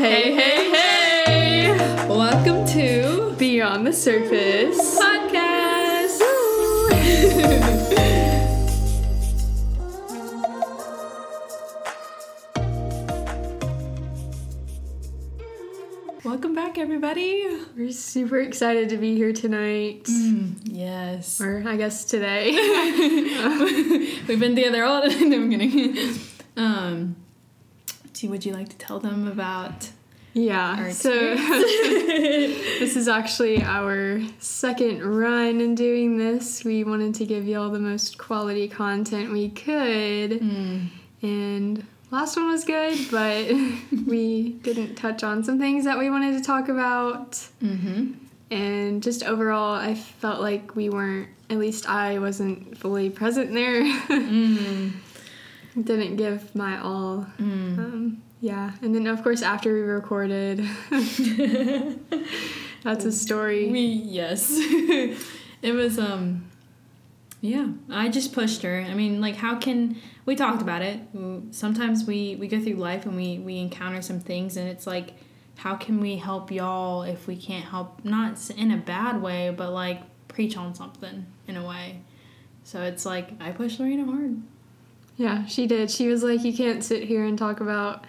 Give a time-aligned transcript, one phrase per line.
[0.00, 2.06] Hey, hey, hey!
[2.08, 4.98] Welcome to Beyond the Surface.
[4.98, 6.20] podcast.
[16.24, 17.46] Welcome back, everybody.
[17.76, 20.06] We're super excited to be here tonight.
[20.64, 22.50] Yes, Or I guess today.
[24.28, 25.06] we've been together all.
[25.08, 26.18] no, I'm kidding.
[26.56, 27.16] Um,
[28.20, 29.90] do would you like to tell them about
[30.32, 30.90] yeah.
[30.90, 36.64] So this is actually our second run in doing this.
[36.64, 40.40] We wanted to give you all the most quality content we could.
[40.40, 40.88] Mm.
[41.22, 43.50] And last one was good, but
[44.06, 47.32] we didn't touch on some things that we wanted to talk about.
[47.62, 48.12] Mm-hmm.
[48.52, 53.82] And just overall, I felt like we weren't, at least I wasn't fully present there.
[54.10, 54.92] Mm.
[55.74, 57.26] Didn't give my all.
[57.38, 57.78] Mm.
[57.78, 58.72] Um, yeah.
[58.82, 60.58] And then, of course, after we recorded,
[62.82, 63.70] that's a story.
[63.70, 66.50] We yes, it was um,
[67.40, 67.68] yeah.
[67.90, 68.80] I just pushed her.
[68.80, 71.00] I mean, like, how can we talked about it?
[71.50, 75.12] Sometimes we we go through life and we we encounter some things, and it's like,
[75.56, 78.04] how can we help y'all if we can't help?
[78.04, 82.00] Not in a bad way, but like preach on something in a way.
[82.64, 84.40] So it's like I pushed Lorena hard.
[85.20, 85.90] Yeah, she did.
[85.90, 88.06] She was like, you can't sit here and talk about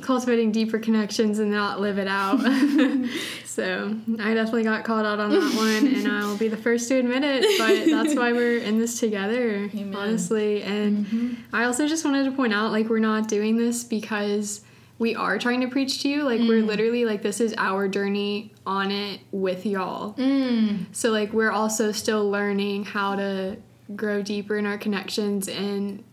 [0.00, 2.38] cultivating deeper connections and not live it out.
[3.44, 6.96] so I definitely got called out on that one, and I'll be the first to
[6.98, 7.58] admit it.
[7.58, 9.94] But that's why we're in this together, Amen.
[9.94, 10.62] honestly.
[10.62, 11.34] And Mm-hmm.
[11.54, 14.60] I also just wanted to point out, like, we're not doing this because
[14.98, 16.22] we are trying to preach to you.
[16.22, 20.14] Like, we're literally like, this is our journey on it with y'all.
[20.14, 20.86] Mm.
[20.92, 23.56] So like we're also still learning how to
[23.96, 26.04] grow deeper in our connections and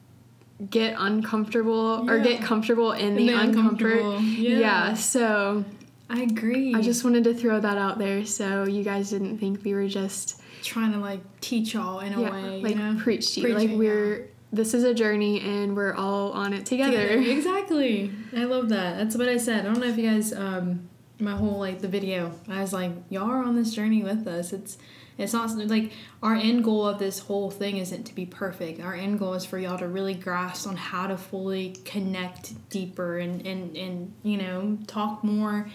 [0.69, 3.47] get uncomfortable or get comfortable in the, the uncomfort.
[3.50, 4.94] uncomfortable, yeah.
[4.95, 5.64] So
[6.09, 6.73] I agree.
[6.73, 9.87] I just wanted to throw that out there so you guys didn't think we were
[9.87, 13.42] just trying to like teach y'all in a yeah, way, like you know, preach to
[13.42, 13.55] you.
[13.55, 17.21] Like we're this is a journey and we're all on it together.
[17.37, 18.11] Exactly.
[18.36, 18.98] I love that.
[18.98, 19.65] That's what I said.
[19.65, 20.89] I don't know if you guys um
[21.20, 22.32] my whole like the video.
[22.48, 24.53] I was like, y'all are on this journey with us.
[24.53, 24.77] It's
[25.17, 25.92] it's not like
[26.22, 28.80] our end goal of this whole thing isn't to be perfect.
[28.82, 33.17] Our end goal is for y'all to really grasp on how to fully connect deeper
[33.17, 35.70] and and and you know talk more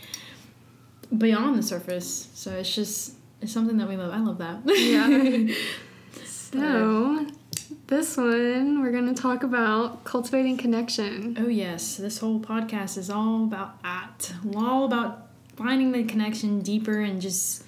[1.16, 2.28] beyond the surface.
[2.34, 4.12] So it's just it's something that we love.
[4.12, 4.60] I love that.
[4.66, 5.54] Yeah.
[6.52, 7.26] So
[7.86, 11.36] this one we're gonna talk about cultivating connection.
[11.41, 14.34] Oh yes, this whole podcast is all about that.
[14.54, 17.64] All about finding the connection deeper and just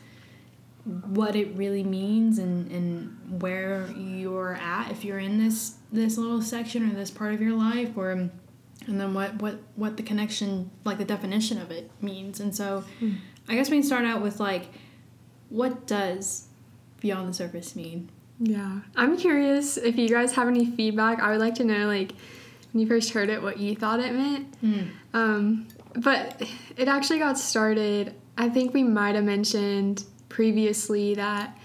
[0.84, 6.43] what it really means and, and where you're at if you're in this this little
[6.43, 8.31] section or this part of your life or and
[8.87, 12.41] then what what what the connection like the definition of it means.
[12.41, 12.84] And so
[13.49, 14.67] I guess we can start out with like
[15.49, 16.49] what does
[17.01, 18.11] beyond the surface mean?
[18.41, 18.81] Yeah.
[18.97, 21.21] I'm curious if you guys have any feedback.
[21.21, 22.12] I would like to know, like,
[22.72, 24.62] when you first heard it, what you thought it meant.
[24.62, 24.91] Mm.
[25.12, 26.43] Um, but
[26.77, 28.15] it actually got started.
[28.37, 31.56] I think we might have mentioned previously that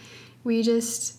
[0.43, 1.17] we just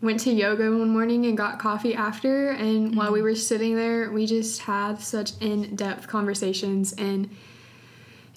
[0.00, 2.48] went to yoga one morning and got coffee after.
[2.52, 3.24] And while we mm-hmm.
[3.24, 6.94] were sitting there, we just had such in depth conversations.
[6.94, 7.28] And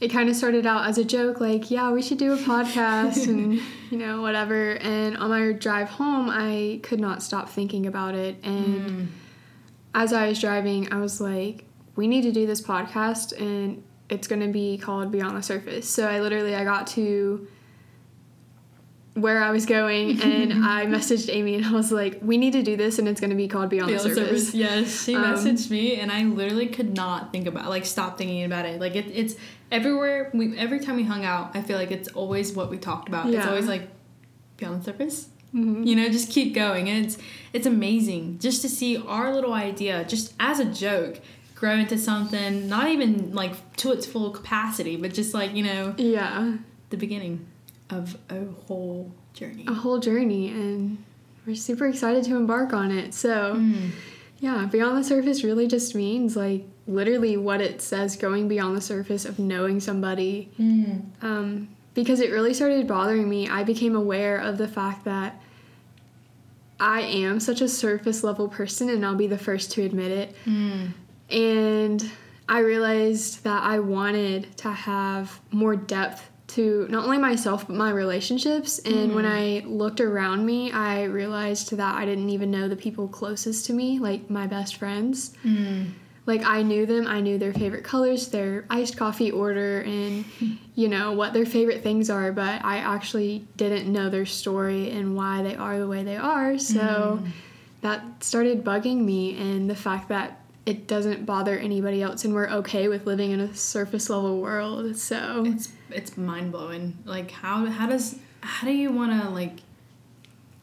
[0.02, 3.26] it kind of started out as a joke, like, yeah, we should do a podcast
[3.30, 3.54] and,
[3.90, 4.72] you know, whatever.
[4.82, 8.36] And on my drive home, I could not stop thinking about it.
[8.44, 9.08] And mm.
[9.96, 11.64] as I was driving, I was like,
[11.96, 15.88] we need to do this podcast and it's going to be called Beyond the Surface.
[15.88, 17.48] So I literally, I got to
[19.14, 22.64] where I was going and I messaged Amy and I was like, we need to
[22.64, 24.54] do this and it's going to be called Beyond, Beyond the Surface.
[24.54, 28.44] Yes, she Um, messaged me, and I literally could not think about, like, stop thinking
[28.46, 28.80] about it.
[28.80, 29.36] Like, it, it's
[29.72, 30.30] everywhere.
[30.34, 33.34] We every time we hung out, I feel like it's always what we talked about.
[33.34, 33.90] It's always like
[34.58, 35.28] beyond the surface.
[35.54, 35.86] Mhm.
[35.86, 37.18] You know, just keep going, and it's
[37.52, 41.20] it's amazing just to see our little idea, just as a joke,
[41.56, 42.70] grow into something.
[42.70, 46.54] Not even like to its full capacity, but just like you know, Yeah,
[46.90, 47.46] the beginning
[47.92, 49.66] of a whole journey.
[49.68, 50.98] a whole journey and
[51.46, 53.14] we're super excited to embark on it.
[53.14, 53.90] So, Mm.
[54.40, 58.82] yeah, Beyond the Surface really just means like literally what it says going beyond the
[58.82, 61.02] surface of knowing somebody Mm.
[61.22, 63.50] um, because it really started bothering me.
[63.50, 65.42] I became aware of the fact that
[66.80, 70.36] I am such a surface level person, and I'll be the first to admit it.
[70.46, 70.94] Mm.
[71.30, 72.12] And
[72.50, 77.90] I realized that I wanted to have more depth to not only myself but my
[77.92, 78.80] relationships.
[78.80, 83.08] And when I looked around me, I realized that I didn't even know the people
[83.08, 85.32] closest to me, like my best friends.
[85.46, 85.92] Mm.
[86.28, 90.24] like I knew them, I knew their favorite colors, their iced coffee order, and
[90.76, 95.16] you know what their favorite things are, but I actually didn't know their story and
[95.16, 96.58] why they are the way they are.
[96.60, 97.32] So Mm.
[97.82, 102.50] that started bugging me, and the fact that it doesn't bother anybody else, and we're
[102.50, 104.96] okay with living in a surface level world.
[104.98, 106.98] So It's it's mind blowing.
[107.06, 109.60] Like how how does how do you want to like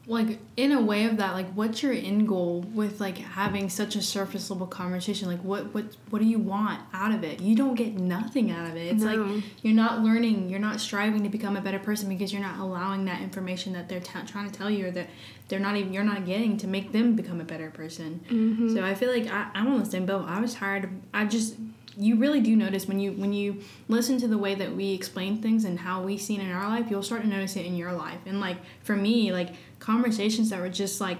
[0.09, 3.95] like in a way of that like what's your end goal with like having such
[3.95, 5.27] a surface level conversation?
[5.29, 7.39] Like what what what do you want out of it?
[7.39, 8.87] You don't get nothing out of it.
[8.93, 9.13] It's No.
[9.23, 12.59] like you're not learning you're not striving to become a better person because you're not
[12.59, 15.07] allowing that information that they're t- trying to tell you or that
[15.47, 18.19] they're not even you're not getting to make them become a better person.
[18.29, 18.73] Mm-hmm.
[18.75, 20.25] so i feel like I, i'm on the same boat.
[20.27, 21.55] I was tired of i just
[21.99, 25.41] you really do notice when you when you listen to the way that we explain
[25.41, 27.75] things and how we see it in our life you'll start to notice it in
[27.75, 28.19] your life.
[28.25, 29.49] And like for me like
[29.79, 31.17] conversations that were just like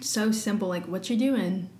[0.00, 1.70] so simple like what you doing?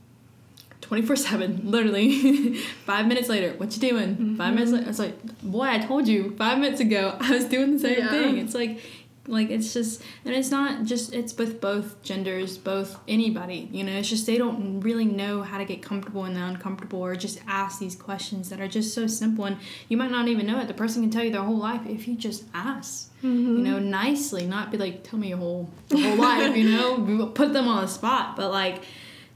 [0.80, 2.54] 24-7 literally.
[2.86, 4.36] Five minutes later what you doing?
[4.36, 4.78] Five minutes mm-hmm.
[4.78, 7.98] later it's like boy i told you five minutes ago i was doing the same
[7.98, 8.10] Yeah.
[8.10, 8.38] thing.
[8.38, 8.80] It's like
[9.26, 13.92] like it's just and it's not just it's with both genders both anybody you know?
[13.92, 17.40] It's just they don't really know how to get comfortable in the uncomfortable or just
[17.46, 19.46] ask these questions that are just so simple.
[19.46, 19.56] And
[19.88, 20.68] you might not even know it.
[20.68, 23.62] The person can tell you their whole life if you just ask you mm-hmm.
[23.62, 27.26] know nicely not be like tell me your whole your whole life you know?
[27.28, 28.36] Put them on the spot.
[28.36, 28.82] But like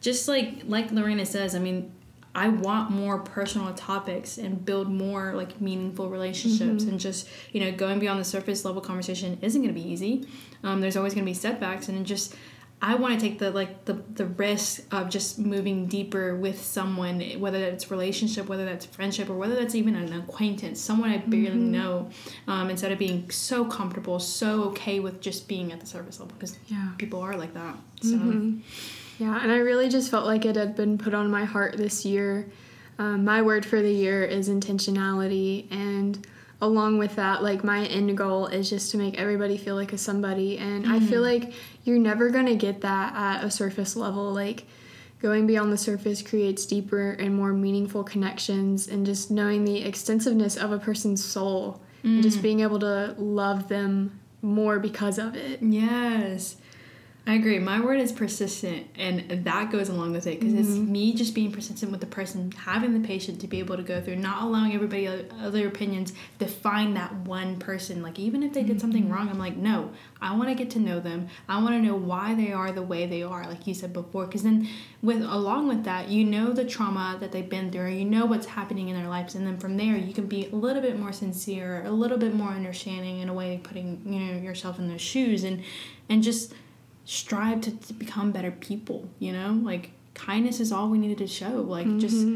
[0.00, 1.90] just like like lorena says i mean
[2.44, 7.70] i want more personal topics and build more like meaningful relationships and just you know
[7.84, 10.14] going beyond the surface level conversation isn't going to be easy
[10.66, 12.34] um, there's always going to be setbacks and just
[12.80, 17.14] i want to take the like the, the risk of just moving deeper with someone
[17.44, 21.58] whether that's relationship whether that's friendship or whether that's even an acquaintance someone i barely
[21.78, 22.08] know
[22.46, 26.34] um, instead of being so comfortable so okay with just being at the surface level
[26.38, 26.90] because Yeah.
[26.98, 28.60] people are like that so Mhm.
[29.18, 32.04] Yeah, and I really just felt like it had been put on my heart this
[32.04, 32.48] year.
[32.98, 36.26] Um, my word for the year is intentionality, and
[36.60, 39.98] along with that, like my end goal is just to make everybody feel like a
[39.98, 40.58] somebody.
[40.58, 41.52] And I feel like
[41.84, 44.32] you're never gonna get that at a surface level.
[44.32, 44.64] Like
[45.20, 50.56] going beyond the surface creates deeper and more meaningful connections, and just knowing the extensiveness
[50.56, 55.60] of a person's soul, and just being able to love them more because of it.
[55.60, 56.56] Yes.
[57.28, 57.58] I agree.
[57.58, 60.90] My word is persistent, and that goes along with it because it's mm-hmm.
[60.90, 64.00] me just being persistent with the person, having the patience to be able to go
[64.00, 68.02] through, not allowing everybody other opinions to define that one person.
[68.02, 69.12] Like even if they did something mm-hmm.
[69.12, 69.90] wrong, I'm like, no,
[70.22, 71.28] I want to get to know them.
[71.50, 74.24] I want to know why they are the way they are, like you said before.
[74.24, 74.66] Because then,
[75.02, 78.46] with along with that, you know the trauma that they've been through, you know what's
[78.46, 81.12] happening in their lives, and then from there, you can be a little bit more
[81.12, 84.98] sincere, a little bit more understanding in a way, putting you know yourself in their
[84.98, 85.62] shoes, and
[86.08, 86.54] and just
[87.10, 91.26] strive to, to become better people you know like kindness is all we needed to
[91.26, 92.26] show like just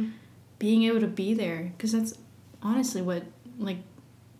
[0.58, 2.14] being able to be there because that's
[2.62, 3.22] honestly what
[3.58, 3.76] like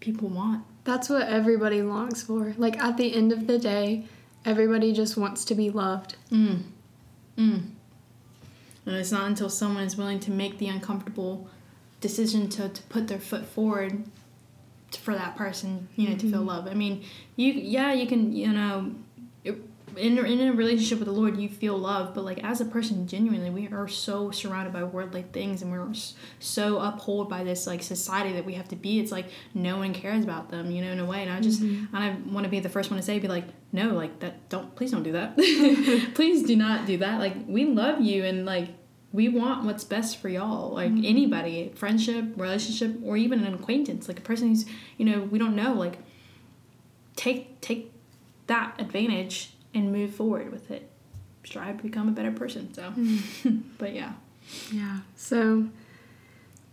[0.00, 2.54] people want That's what everybody longs for.
[2.56, 4.06] Like at the end of the day,
[4.44, 6.16] everybody just wants to be loved.
[6.30, 6.62] mm.
[7.38, 7.60] Mm.
[8.86, 11.48] and it's not until someone is willing to make the uncomfortable
[12.00, 14.04] decision to, to put their foot forward
[14.90, 17.02] t- for that person you know to feel love i mean
[17.36, 18.92] you yeah you can you know
[19.96, 23.06] in, in a relationship with the Lord, you feel love, but like as a person,
[23.06, 25.86] genuinely, we are so surrounded by worldly things, and we're
[26.38, 29.00] so upheld by this like society that we have to be.
[29.00, 31.22] It's like no one cares about them, you know, in a way.
[31.22, 31.94] And I just, mm-hmm.
[31.94, 34.48] and I want to be the first one to say, be like, no, like that,
[34.48, 35.36] don't, please don't do that.
[36.14, 37.18] please do not do that.
[37.18, 38.68] Like we love you, and like
[39.12, 40.70] we want what's best for y'all.
[40.70, 41.04] Like mm-hmm.
[41.04, 44.64] anybody, friendship, relationship, or even an acquaintance, like a person who's,
[44.96, 45.98] you know, we don't know, like
[47.16, 47.92] take take
[48.46, 50.88] that advantage and move forward with it.
[51.44, 52.72] Strive to become a better person.
[52.74, 52.92] So,
[53.78, 54.12] but yeah.
[54.72, 54.98] Yeah.
[55.16, 55.68] So,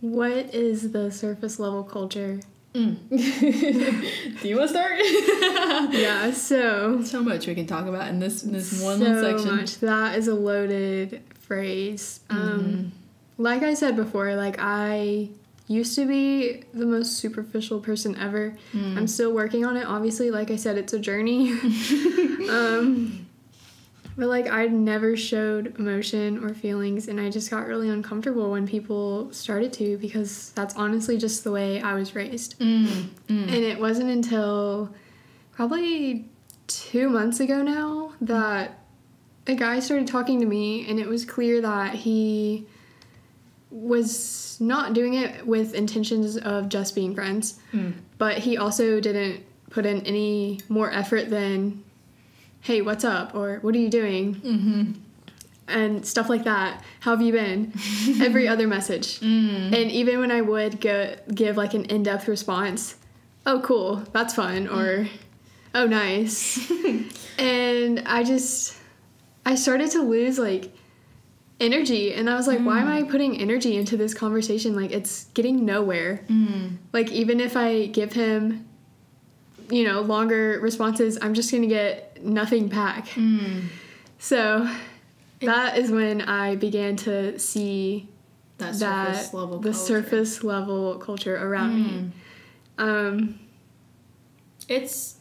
[0.00, 2.40] what is the surface level culture?
[2.74, 3.08] Mm.
[4.42, 5.92] Do you want to start?
[5.92, 6.30] yeah.
[6.30, 9.56] So, so much we can talk about in this in this one so little section.
[9.56, 9.78] much.
[9.80, 12.20] That is a loaded phrase.
[12.30, 12.88] Um, Mm-hmm.
[13.42, 15.30] like I said before, like I
[15.70, 18.56] used to be the most superficial person ever.
[18.72, 18.96] Mm.
[18.96, 19.86] I'm still working on it.
[19.86, 21.52] Obviously, like I said, it's a journey.
[22.50, 23.24] um,
[24.16, 28.66] but like I never showed emotion or feelings, and I just got really uncomfortable when
[28.66, 32.58] people started to because that's honestly just the way I was raised.
[32.58, 33.08] Mm, mm.
[33.28, 34.92] And it wasn't until
[35.52, 36.28] probably
[36.66, 38.80] two months ago now that
[39.46, 42.66] a guy started talking to me, and it was clear that he
[43.70, 47.94] was not doing it with intentions of just being friends, Mm.
[48.18, 51.82] but he also didn't put in any more effort than,
[52.62, 53.34] hey, what's up?
[53.34, 54.34] or what are you doing?
[54.36, 54.92] Mm-hmm.
[55.68, 56.82] and stuff like that.
[56.98, 57.72] How have you been?
[58.20, 59.20] Every other message.
[59.20, 59.66] Mm.
[59.72, 62.96] And even when I would go, give like an in depth response,
[63.46, 65.06] oh, cool, that's fun, or
[65.76, 66.58] oh, nice.
[67.38, 68.76] and I just,
[69.46, 70.72] I started to lose like
[71.60, 72.12] energy.
[72.14, 74.74] And I was like, why am I putting energy into this conversation?
[74.74, 76.24] Like, it's getting nowhere.
[76.28, 76.78] Mm.
[76.92, 78.66] Like, even if I give him,
[79.70, 83.06] you know, longer responses, I'm just going to get nothing back.
[83.08, 83.64] Mm.
[84.18, 84.68] So
[85.40, 88.08] that is when I began to see
[88.58, 89.58] That that surface level.
[89.58, 89.86] the culture.
[89.86, 92.12] surface level culture around me.
[92.78, 92.82] Mm.
[92.82, 93.38] Um,
[94.68, 95.16] it's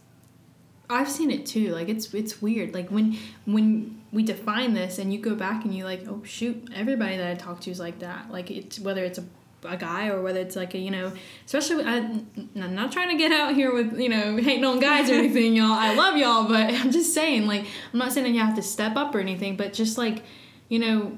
[0.89, 1.69] I've seen it too.
[1.73, 2.73] Like it's it's weird.
[2.73, 6.69] Like when when we define this and you go back and you like, oh shoot,
[6.73, 8.31] everybody that I talk to is like that.
[8.31, 9.23] Like it's whether it's a
[9.63, 11.11] a guy or whether it's like a you know
[11.45, 15.09] especially I, i'm not trying to get out here with you know hating on guys
[15.09, 18.39] or anything y'all i love y'all but i'm just saying like i'm not saying you
[18.39, 20.23] have to step up or anything but just like
[20.69, 21.17] you know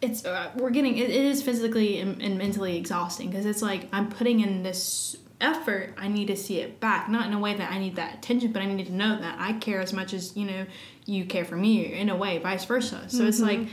[0.00, 3.88] it's uh, we're getting it, it is physically and, and mentally exhausting because it's like
[3.92, 7.08] i'm putting in this effort i need to see it back.
[7.08, 9.36] Not in a way that i need that attention but i need to know that
[9.38, 10.66] i care as much as you know
[11.06, 13.04] you care for me in a way vice versa.
[13.08, 13.62] So it's mm-hmm.
[13.62, 13.68] like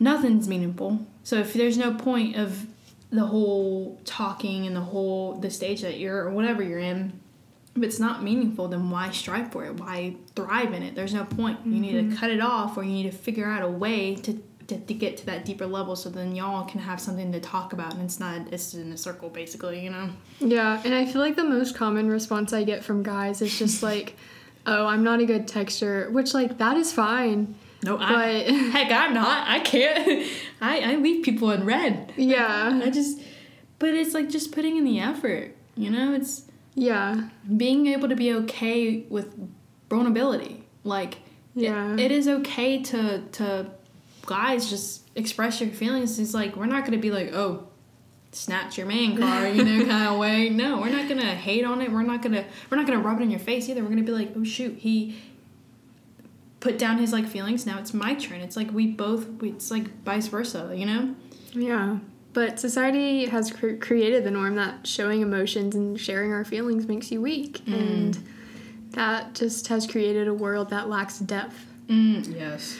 [0.00, 1.06] nothing's meaningful.
[1.22, 2.66] So if there's no point of
[3.10, 7.20] the whole talking and the whole the stage that you're or whatever you're in
[7.76, 9.78] if it's not meaningful then why strive for it?
[9.78, 10.94] Why thrive in it?
[10.94, 11.60] There's no point.
[11.66, 12.16] You need to mm-hmm.
[12.16, 15.16] cut it off or you need to figure out a way to to, to get
[15.18, 18.18] to that deeper level so then y'all can have something to talk about and it's
[18.20, 20.08] not it's in a circle basically you know?
[20.40, 23.82] Yeah, and I feel like the most common response I get from guys is just
[23.90, 24.16] like,
[24.66, 27.54] "Oh, I'm not a good texture which like that is fine.
[27.82, 29.48] no I, But heck i'm not.
[29.48, 30.28] I can't.
[30.60, 32.12] I i leave people in red.
[32.16, 33.20] Yeah, i just
[33.78, 36.12] but it's like just putting in the effort you know?
[36.14, 36.42] It's
[36.74, 39.34] yeah, being able to be okay with
[39.90, 40.64] vulnerability.
[40.84, 41.14] Like
[41.54, 41.96] it- Yeah.
[41.98, 43.70] it is okay to to
[44.26, 46.18] guys just express your feelings.
[46.18, 47.68] It's like we're not gonna be like oh
[48.34, 50.48] snatch your man card you know kind of way.
[50.48, 51.90] No we're not gonna hate on it.
[51.92, 53.82] We're not gonna we're not gonna rub it in your face either.
[53.82, 55.16] We're gonna be like oh shoot he
[56.60, 57.66] put down his like feelings.
[57.66, 58.40] Now it's my turn.
[58.40, 61.14] It's like we both it's like vice versa you know?
[61.52, 61.98] Yeah.
[62.32, 67.12] But society has cr- created the norm that showing emotions and sharing our feelings makes
[67.12, 68.18] you weak, and
[68.92, 71.66] that just has created a world that lacks depth.
[71.88, 72.78] mm, yes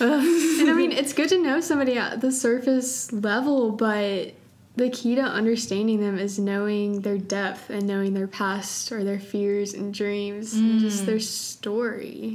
[0.00, 4.34] and I mean, it's good to know somebody at the surface level, but
[4.80, 9.20] the key to understanding them is knowing their depth and knowing their past or their
[9.20, 12.34] fears and dreams and just their story.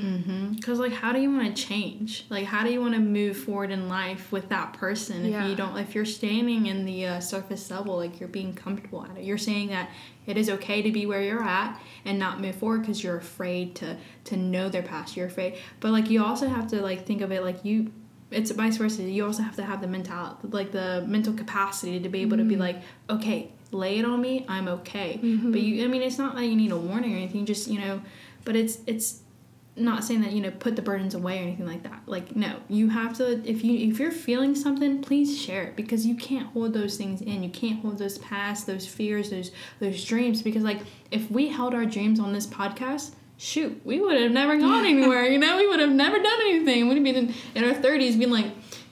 [0.53, 2.25] Because, like, how do you want to change?
[2.29, 5.47] Like, how do you want to move forward in life with that person if Yeah.
[5.47, 9.17] you don't, if you're standing in the uh, surface level, like, you're being comfortable at
[9.17, 9.23] it?
[9.23, 9.89] You're saying that
[10.27, 13.75] it is okay to be where you're at and not move forward because you're afraid
[13.75, 15.15] to to know their past.
[15.17, 17.91] You're afraid, but like, you also have to like think of it like you.
[18.35, 19.03] It's vice versa.
[19.03, 22.43] You also have to have the mental, like the mental capacity to be able to
[22.43, 22.61] be mm-hmm.
[22.61, 24.45] like, okay, lay it on me.
[24.47, 25.19] I'm okay.
[25.21, 25.51] Mm-hmm.
[25.51, 27.45] But you, I mean, it's not like you need a warning or anything.
[27.45, 28.01] Just you know,
[28.43, 29.21] but it's it's
[29.77, 32.55] not saying that you know put the burdens away or anything like that like no
[32.69, 36.47] you have to if you if you're feeling something please share it because you can't
[36.47, 40.63] hold those things in you can't hold those past those fears those those dreams because
[40.63, 40.79] like
[41.11, 45.25] if we held our dreams on this podcast shoot we would have never gone anywhere
[45.25, 48.17] you know we would have never done anything we'd have been in, in our 30s
[48.17, 48.47] being like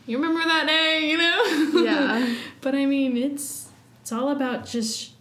[0.06, 2.36] you remember that day you know Yeah.
[2.62, 3.70] but i mean it's
[4.02, 5.12] it's all about just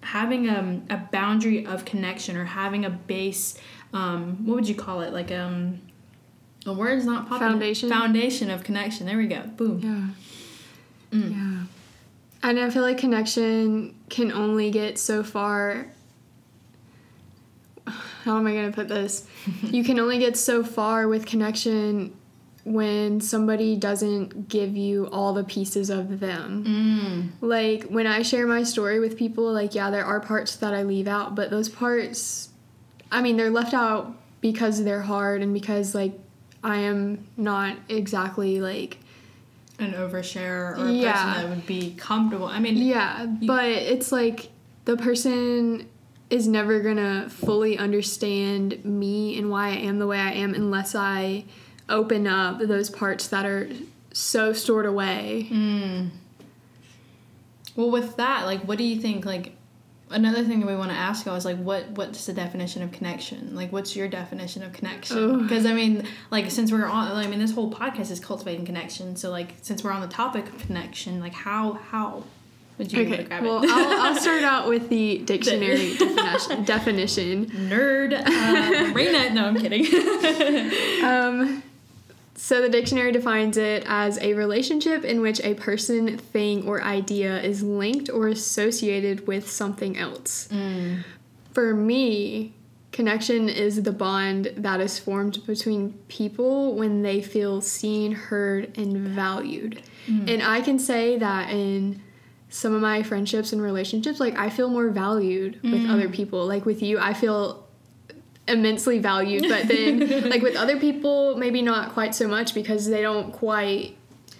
[0.00, 3.58] having um, a boundary of connection or having a base
[3.92, 5.80] um, what would you call it like um
[6.66, 7.88] a word's not popping Foundation?
[7.90, 9.80] foundation of connection there we go boom
[11.12, 11.18] Yeah.
[11.18, 11.30] Mm.
[11.30, 11.64] Yeah.
[12.48, 15.86] And I feel like connection can only get so far.
[18.24, 19.26] How am I going to put this?
[19.62, 22.16] you can only get so far with connection
[22.64, 26.64] when somebody doesn't give you all the pieces of them.
[26.64, 27.46] mm.
[27.46, 30.82] Like when I share my story with people, like, yeah, there are parts that I
[30.82, 32.48] leave out, but those parts,
[33.12, 36.18] I mean, they're left out because they're hard and because, like,
[36.62, 38.96] I am not exactly like
[39.78, 41.12] an overshare or a Yeah.
[41.12, 44.48] person that would be comfortable i mean Yeah, but it's like
[44.86, 45.86] the person
[46.34, 50.96] is never gonna fully understand me and why I am the way I am unless
[50.96, 51.44] I
[51.88, 53.68] open up those parts that are
[54.12, 55.46] so stored away.
[55.48, 56.10] Mm.
[57.76, 59.24] Well, with that, like, what do you think?
[59.24, 59.52] Like,
[60.10, 62.90] another thing that we want to ask y'all is like, what what's the definition of
[62.90, 63.54] connection?
[63.54, 65.42] Like, what's your definition of connection?
[65.42, 69.14] Because I mean, like, since we're on, I mean, this whole podcast is cultivating connection.
[69.14, 72.24] So, like, since we're on the topic of connection, like, how how
[72.78, 73.70] Would you be able to Okay, grab well, it?
[73.70, 76.64] I'll, I'll start out with the dictionary definition.
[76.64, 77.46] definition.
[77.46, 78.12] Nerd.
[78.14, 78.26] Uh,
[78.94, 79.32] Raina.
[79.32, 79.86] No, I'm kidding.
[81.04, 81.62] Um,
[82.36, 87.40] so the dictionary defines it as a relationship in which a person, thing, or idea
[87.40, 90.48] is linked or associated with something else.
[91.52, 92.52] For me,
[92.90, 98.96] connection is the bond that is formed between people when they feel seen, heard, and
[99.08, 99.80] valued.
[100.08, 102.02] And I can say that in
[102.48, 106.46] some of my friendships and relationships, like I feel more valued with other people.
[106.46, 107.66] Like with you, I feel
[108.46, 113.02] immensely valued, but then like with other people, maybe not quite so much because they
[113.02, 113.96] don't quite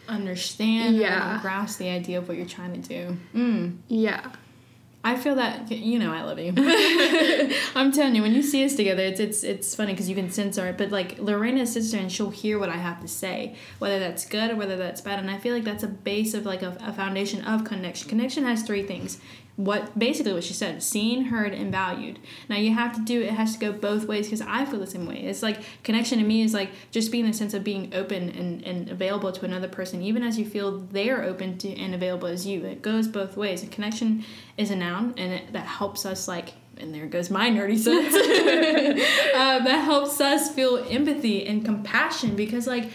[0.09, 0.97] Understand.
[0.97, 1.39] Yeah.
[1.39, 3.17] Or grasp the idea of what you're trying to do.
[3.35, 3.77] Mm.
[3.89, 4.33] yeah.
[5.07, 6.55] I feel that you know I love you.
[7.77, 10.31] I'm telling you, when you see us together, it's it's it's funny because you can
[10.31, 10.73] sense our.
[10.73, 14.51] But like Lorena's sister, and she'll hear what I have to say, whether that's good
[14.51, 15.19] or whether that's bad.
[15.19, 18.09] And I feel like that's a base of like a, a foundation of connection.
[18.09, 19.19] Connection has three things.
[19.57, 22.19] What basically what she said: seen, heard, and valued.
[22.49, 24.87] Now you have to do it has to go both ways because I feel the
[24.87, 25.21] same way.
[25.21, 28.63] It's like connection to me is like just being the sense of being open and,
[28.63, 32.47] and available to another person, even as you feel they're open to and available as
[32.47, 32.65] you.
[32.65, 33.63] It goes both ways.
[33.63, 34.25] A connection
[34.57, 36.55] is a noun, and it, that helps us like.
[36.77, 38.13] And there goes my nerdy sense.
[39.35, 42.91] uh, that helps us feel empathy and compassion because, like,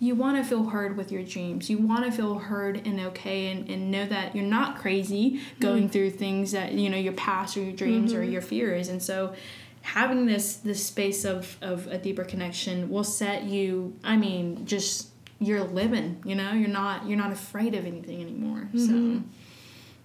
[0.00, 1.68] you want to feel heard with your dreams.
[1.68, 5.88] You want to feel heard and okay and, and know that you're not crazy going
[5.88, 5.92] mm.
[5.92, 8.32] through things that, you know, your past or your dreams or mm-hmm.
[8.32, 8.88] your fears.
[8.88, 9.34] And so
[9.82, 15.08] having this this space of, of a deeper connection will set you I mean, just
[15.40, 18.68] you're living, you know, you're not you're not afraid of anything anymore.
[18.74, 19.20] So mm-hmm.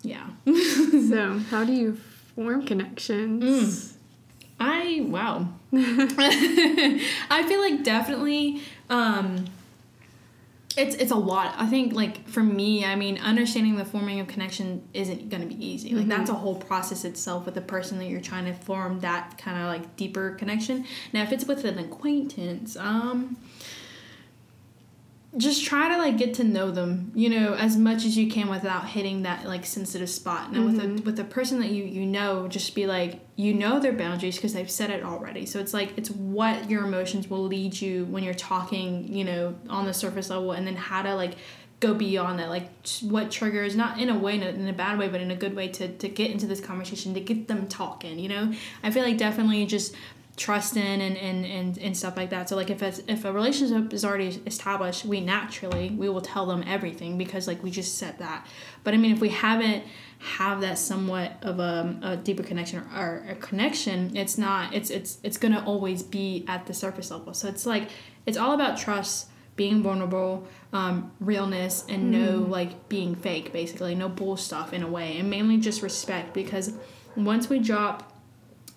[0.02, 0.28] yeah.
[1.10, 1.98] So, how do you
[2.36, 3.44] form connections?
[3.44, 3.94] Mm.
[4.60, 5.50] I wow.
[5.74, 9.46] I feel like definitely um
[10.75, 11.53] it's it's a lot.
[11.58, 15.48] I think like for me, I mean, understanding the forming of connection isn't going to
[15.48, 15.94] be easy.
[15.94, 19.38] Like that's a whole process itself with the person that you're trying to form that
[19.38, 20.86] kind of like deeper connection.
[21.12, 23.38] Now, if it's with an acquaintance, um
[25.38, 28.50] just try to like get to know them you know as much as you can
[28.50, 30.52] without hitting that like sensitive spot.
[30.52, 31.06] Now with a mm-hmm.
[31.06, 34.54] with a person that you you know just be like you know their boundaries because
[34.54, 35.46] they've said it already.
[35.46, 39.56] So it's like it's what your emotions will lead you when you're talking you know
[39.69, 41.36] on the surface level and then how to like
[41.80, 42.50] go beyond that.
[42.50, 42.69] Like
[43.02, 45.36] what triggers not in a way in a, in a bad way but in a
[45.36, 48.54] good way to, to get into this conversation to get them talking you know?
[48.84, 49.96] I feel like definitely just
[50.36, 52.50] trust in and, and, and, and stuff like that.
[52.50, 56.46] So like if it's, if a relationship is already established, we naturally we will tell
[56.48, 58.48] them everything because like we just said that.
[58.84, 59.84] But I mean if we haven't
[60.19, 64.89] have that somewhat of a, a deeper connection or, or a connection, it's not it's
[64.89, 67.34] it's it's gonna always be at the surface level.
[67.34, 67.89] So it's like
[68.26, 74.10] it's all about trust, being vulnerable, um, realness, and no like being fake basically, no
[74.10, 76.74] bull stuff in a way, and mainly just respect because
[77.15, 78.12] once we drop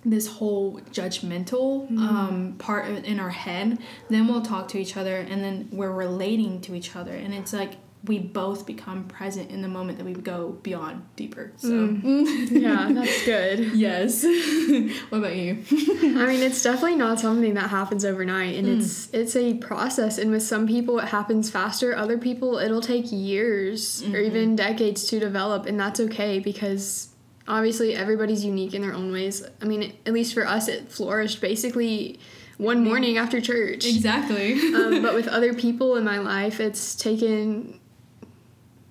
[0.06, 1.98] this whole judgmental mm-hmm.
[1.98, 6.60] um, part in our head, then we'll talk to each other and then we're relating
[6.62, 7.12] to each other.
[7.12, 7.72] And it's like
[8.04, 11.52] we both become present in the moment that we go beyond deeper.
[11.56, 12.50] So, mm.
[12.50, 13.72] Yeah, that's good.
[13.74, 14.22] yes.
[15.08, 15.64] what about you?
[15.72, 18.78] I mean, it's definitely not something that happens overnight, and mm.
[18.78, 20.18] it's it's a process.
[20.18, 21.96] And with some people, it happens faster.
[21.96, 24.26] Other people, it'll take years or mm-hmm.
[24.26, 27.08] even decades to develop, and that's okay because
[27.48, 29.44] obviously everybody's unique in their own ways.
[29.62, 32.18] I mean, at least for us, it flourished basically
[32.58, 33.86] one morning after church.
[33.86, 34.52] Exactly.
[34.74, 37.78] Um, but with other people in my life, it's taken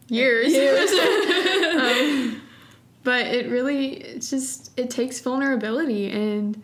[0.08, 0.54] years.
[1.76, 2.42] um,
[3.04, 6.62] but it really, it's just, it takes vulnerability and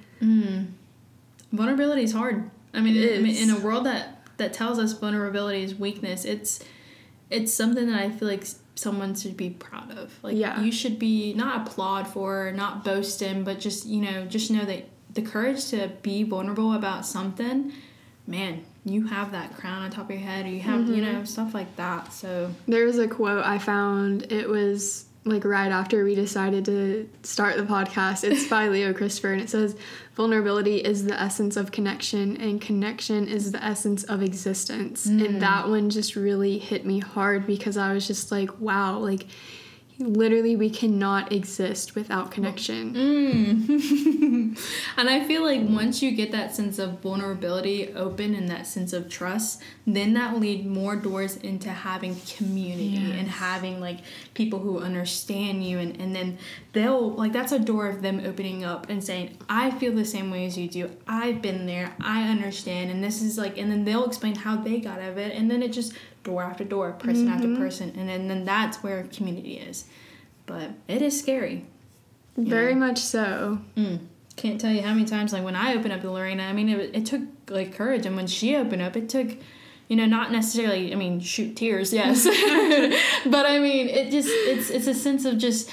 [1.51, 2.49] vulnerability is hard.
[2.73, 3.41] I mean, It I mean, is.
[3.41, 6.63] in a world that that tells us vulnerability is weakness, it's
[7.29, 8.43] it's something that I feel like
[8.81, 10.11] someone should be proud of.
[10.23, 10.61] Like Yeah.
[10.61, 14.65] you should be not applaud for, not boast in, but just you know, just know
[14.65, 17.71] that the courage to be vulnerable about something,
[18.25, 21.13] man, you have that crown on top of your head, or you have you mm-hmm.
[21.13, 22.11] know stuff like that.
[22.11, 24.31] So There was a quote I found.
[24.31, 28.23] It was like right after we decided to start the podcast.
[28.23, 29.75] It's by Leo Christopher, and it says,
[30.15, 35.39] "Vulnerability is the essence of connection, and connection is the essence of existence." And mm.
[35.39, 39.27] that one just really hit me hard because I was just like, "Wow!" Like,
[40.01, 42.93] literally, we cannot exist without connection.
[42.93, 44.59] Mm.
[44.97, 48.93] and I feel like once you get that sense of vulnerability open and that sense
[48.93, 53.99] of trust, then that will lead more doors into having community and having like
[54.33, 56.37] people who understand you and, and then
[56.73, 60.31] they'll like that's a door of them opening up and saying, I feel the same
[60.31, 60.91] way as you do.
[61.07, 62.91] I've been there, I understand.
[62.91, 65.35] And this is like and then they'll explain how they got out of it.
[65.35, 69.03] And then it just door after door, person after person and then, then that's where
[69.03, 69.85] community is.
[70.45, 71.65] but it is scary.
[72.37, 72.77] Very Yeah.
[72.79, 73.59] much so.
[73.77, 73.99] Mm.
[74.35, 76.67] Can't tell you how many times, like when I opened up to Lorena, I mean,
[76.69, 79.29] it, it took like courage, and when she opened up, it took,
[79.87, 82.23] you know, not necessarily, I mean, shoot tears, yes,
[83.29, 85.69] but I mean, it just, it's, it's a sense of just,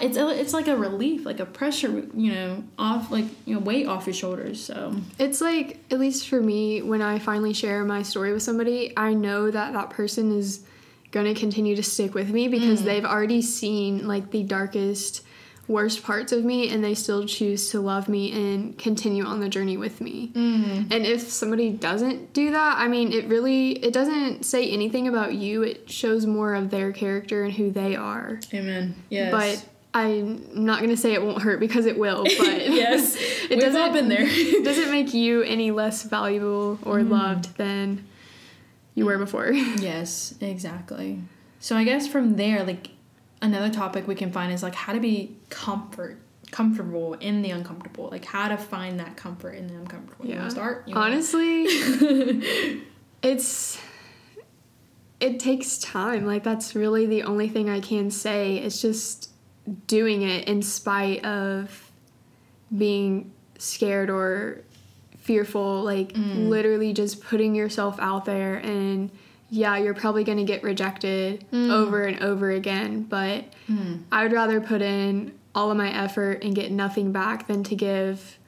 [0.00, 3.60] it's, a, it's like a relief, like a pressure, you know, off, like you know,
[3.60, 4.62] weight off your shoulders.
[4.62, 8.92] So It's like, at least for me, when I finally share my story with somebody,
[8.96, 10.64] I know that that person is
[11.10, 12.84] going to continue to stick with me because mm.
[12.84, 15.22] they've already seen like the darkest,
[15.70, 19.48] worst parts of me and they still choose to love me and continue on the
[19.48, 20.32] journey with me.
[20.34, 20.92] Mm-hmm.
[20.92, 25.34] And if somebody doesn't do that, I mean, it really it doesn't say anything about
[25.34, 25.62] you.
[25.62, 28.40] It shows more of their character and who they are.
[28.52, 28.96] Amen.
[29.08, 29.30] Yes.
[29.30, 32.24] But I'm not gonna say it won't hurt because it will.
[32.38, 34.24] But yes, it we've doesn't been there.
[34.26, 37.12] it doesn't make you any less valuable or mm-hmm.
[37.12, 38.06] loved than
[38.96, 39.20] you were mm.
[39.20, 39.52] before.
[39.52, 41.20] Yes, exactly.
[41.60, 42.88] So I guess from there, like
[43.42, 46.18] another topic we can find is like how to be comfort
[46.50, 48.08] comfortable in the uncomfortable.
[48.10, 50.26] Like how to find that comfort in the uncomfortable.
[50.26, 50.38] You Yeah.
[50.40, 50.88] wanna start?
[50.88, 51.64] You Honestly,
[53.22, 53.78] it's
[55.20, 56.26] it takes time.
[56.26, 58.56] Like that's really the only thing I can say.
[58.56, 59.30] It's just
[59.86, 61.92] doing it in spite of
[62.76, 64.62] being scared or
[65.18, 66.48] fearful, like mm.
[66.48, 69.10] literally just putting yourself out there and
[69.50, 71.70] yeah, you're probably going to get rejected mm.
[71.70, 74.02] over and over again, but mm.
[74.10, 77.74] I would rather put in all of my effort and get nothing back than to
[77.74, 78.38] give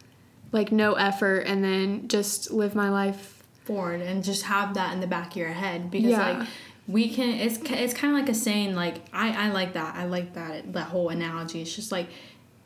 [0.53, 3.43] like no effort and then just live my life.
[3.65, 6.38] forward and just have that in the back of your head because Yeah.
[6.38, 6.49] like
[6.88, 10.05] we can it's it's kind of like a saying like I I like that I
[10.05, 12.09] like that that whole analogy it's just like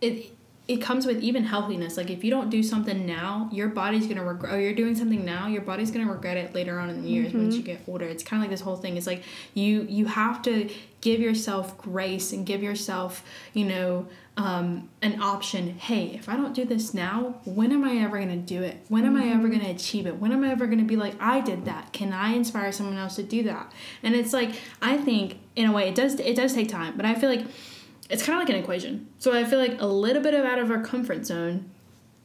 [0.01, 0.36] it
[0.68, 1.96] it comes with even healthiness.
[1.96, 5.24] Like if you don't do something now your body's gonna regret or you're doing something
[5.24, 8.05] now your body's gonna regret it later on in the years once you get older.
[8.05, 8.96] It's kind of like this whole thing.
[8.96, 9.22] It's like
[9.55, 10.68] you you have to
[11.00, 15.79] give yourself grace and give yourself you know um, an option.
[15.79, 18.85] Hey if i don't do this now when am i ever going to do it?
[18.88, 20.16] When am i ever going to achieve it?
[20.16, 21.92] When am i ever going to be like i did that.
[21.92, 23.72] Can i inspire someone else to do that?
[24.02, 24.50] And it's like
[24.83, 27.46] i think in a way it does it does take time but i feel like
[28.10, 29.08] it's kind of like an equation.
[29.18, 31.70] So i feel like a little bit of out of our comfort zone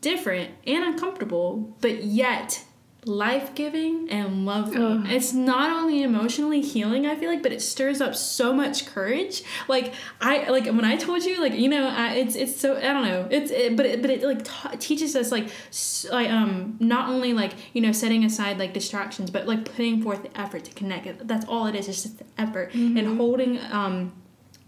[0.01, 2.63] different and uncomfortable but yet
[3.05, 5.03] life-giving and lovely Ugh.
[5.07, 9.43] it's not only emotionally healing i feel like but it stirs up so much courage.
[9.67, 12.81] Like i like when i told you like you know I, it's it's so i
[12.81, 13.27] don't know.
[13.31, 17.09] It's it, but it, but it like ta teaches us like s- like um not
[17.09, 20.71] only like you know setting aside like distractions but like putting forth the effort to
[20.73, 21.27] connect.
[21.27, 21.87] That's all it is.
[21.87, 24.13] It's just the effort and holding um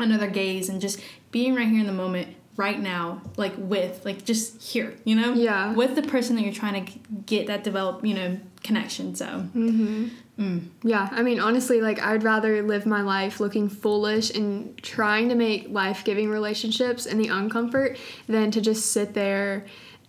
[0.04, 1.00] another gaze and just
[1.32, 5.34] being right here in the moment right now like with like just here you know
[5.34, 5.74] Yeah.
[5.74, 6.92] with the person that you're trying to
[7.26, 10.08] get that develop you know connection so Mm-hmm.
[10.40, 10.62] mm.
[10.84, 15.36] Yeah, I mean, honestly, like, I'd rather live my life looking foolish and trying to
[15.36, 19.66] make life giving relationships in the uncomfort than to just sit there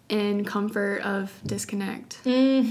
[0.08, 2.22] in comfort of disconnect.
[2.24, 2.68] Mm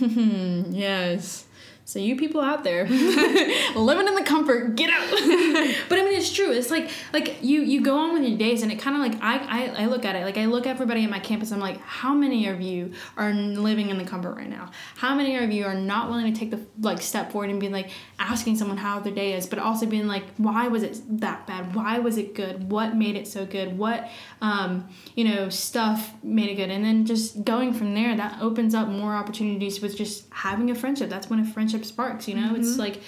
[0.65, 1.45] hmm yes
[1.85, 2.87] so you people out there
[3.75, 5.03] living in the comfort get out.
[5.89, 6.51] But i mean it's true.
[6.51, 9.21] It's like like you you go on with your days and it kind of like
[9.21, 11.59] I, I i look at it like i look at everybody at my campus i'm
[11.59, 14.71] like how many of you are living in the comfort right now?
[14.97, 17.69] How many of you are not willing to take the like step forward and be
[17.69, 21.47] like asking someone how their day is but also being like why was it that
[21.47, 21.75] bad?
[21.75, 22.71] Why was it good?
[22.71, 23.77] What made it so good?
[23.77, 24.09] What
[24.41, 26.69] um you know stuff made it good?
[26.69, 30.75] And then just going from there that opens up more opportunities with just having a
[30.75, 31.09] friendship.
[31.09, 32.55] That's when a friendship sparks you know?
[32.55, 32.79] It's mm-hmm.
[32.79, 33.01] like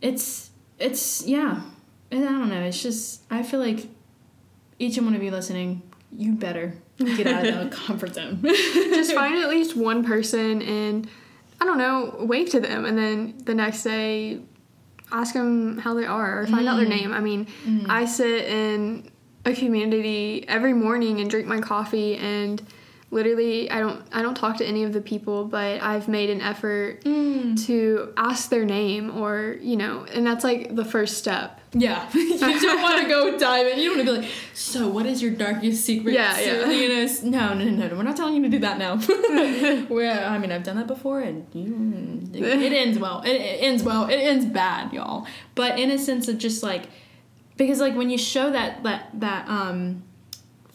[0.00, 1.62] it's it's yeah.
[2.12, 3.86] And i don't know it's just i feel like
[4.80, 5.82] each and one of you listening
[6.16, 8.40] you better get out of the comfort zone.
[8.42, 11.08] Just find at least one person and,
[11.60, 14.40] I don't know, wave to them, and then the next day
[15.12, 17.00] ask them how they are or find out their mm.
[17.00, 17.12] name.
[17.12, 17.86] I mean, mm.
[17.88, 19.10] I sit in
[19.44, 22.62] a community every morning and drink my coffee and
[23.10, 26.40] literally I don't I don't talk to any of the people, but I've made an
[26.40, 31.60] effort to ask their name or, you know, and that's like the first step.
[31.72, 33.78] Yeah, you don't want to go dive in.
[33.78, 36.14] You don't want to be like, so what is your darkest secret?
[36.14, 36.70] Yeah, So, yeah.
[36.70, 37.96] You know, no, no, no, no.
[37.96, 38.96] We're not telling you to do that now.
[39.86, 43.22] Where I mean, I've done that before, and you, it ends well.
[43.22, 44.08] It, it ends well.
[44.08, 45.26] It ends bad, y'all.
[45.54, 46.88] But in a sense of just like,
[47.56, 50.02] because like when you show that that that um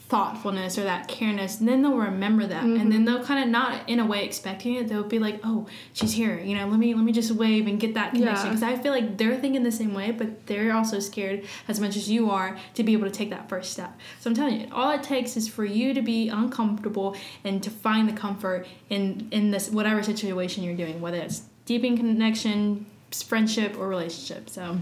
[0.08, 3.06] thoughtfulness or that careness, and then they'll remember that, and then mm-hmm.
[3.06, 4.88] they'll kind of not in a way expecting it.
[4.88, 6.38] They'll be like, oh, she's here.
[6.40, 8.54] You know, let me let me just wave and get that connection Yeah.
[8.54, 11.96] because I feel like they're thinking the same way, but they're also scared as much
[11.98, 13.98] as you are to be able to take that first step.
[14.20, 17.72] So I'm telling you, all it takes is for you to be uncomfortable and to
[17.72, 23.76] find the comfort in in this whatever situation you're doing, whether it's deepening connection, friendship,
[23.78, 24.52] or relationship.
[24.52, 24.78] So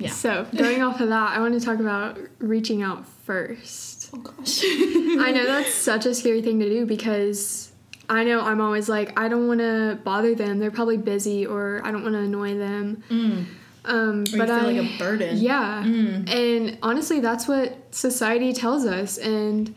[0.00, 0.10] Yeah.
[0.10, 4.10] So going off of that, I want to talk about reaching out first.
[4.14, 4.62] Oh gosh.
[4.64, 7.70] I know that's such a scary thing to do because
[8.08, 10.58] I know I'm always like, I don't want to bother them.
[10.58, 13.04] They're probably busy, or I don't want to annoy them.
[13.08, 13.44] Mm.
[13.84, 15.36] Um, Or but you feel I, like a burden.
[15.38, 16.28] yeah, Mm.
[16.28, 19.16] and honestly, that's what society tells us.
[19.16, 19.74] And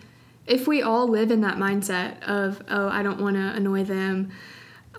[0.47, 4.31] if we all live in that mindset of, oh, I don't want to annoy them,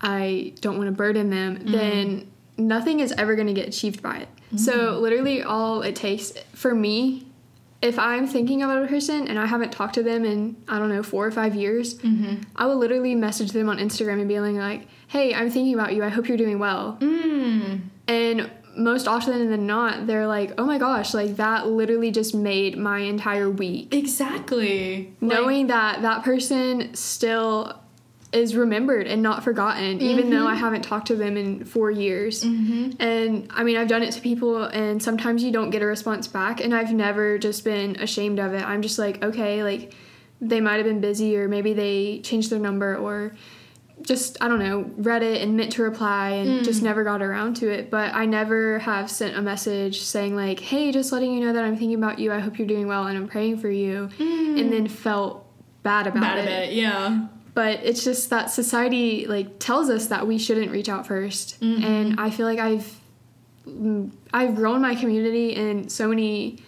[0.01, 1.71] I don't want to burden them, Mm.
[1.71, 4.29] then nothing is ever going to get achieved by it.
[4.53, 4.59] Mm.
[4.59, 7.27] So, literally, all it takes for me,
[7.81, 10.89] if I'm thinking about a person and I haven't talked to them in, I don't
[10.89, 12.41] know, four or five years, Mm-hmm.
[12.55, 16.03] I will literally message them on Instagram and be like, hey, I'm thinking about you.
[16.03, 16.97] I hope you're doing well.
[16.99, 17.81] Mm.
[18.07, 22.77] And most often than not, they're like, oh my gosh, like that literally just made
[22.77, 23.93] my entire week.
[23.93, 25.13] Exactly.
[25.21, 27.79] Knowing that that person still
[28.35, 30.47] is remembered and not forgotten, even though mm-hmm.
[30.47, 32.43] I haven't talked to them in four years.
[32.43, 33.01] Mm-hmm.
[33.01, 36.27] And I mean, I've done it to people, and sometimes you don't get a response
[36.27, 38.63] back, and I've never just been ashamed of it.
[38.63, 39.93] I'm just like, okay, like
[40.41, 43.33] they might have been busy, or maybe they changed their number, or
[44.01, 46.63] just I don't know, read it and meant to reply and mm.
[46.65, 47.89] just never got around to it.
[47.89, 51.63] But I never have sent a message saying like, "Hey, just letting you know that
[51.63, 52.33] I'm thinking about you.
[52.33, 54.59] I hope you're doing well and I'm praying for you," mm.
[54.59, 55.45] and then felt
[55.83, 56.41] bad about Bad it.
[56.41, 57.27] a bit, yeah.
[57.55, 61.83] But it's just that society like tells us that we shouldn't reach out 1st Mm-hmm.
[61.83, 62.99] and I feel like I've
[63.67, 66.59] mm, I've grown my community in so many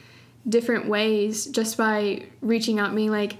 [0.47, 3.37] different ways just by reaching out, being like